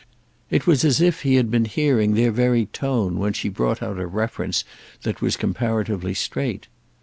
[0.49, 3.99] It was as if he had been hearing their very tone when she brought out
[3.99, 4.63] a reference
[5.03, 6.65] that was comparatively straight.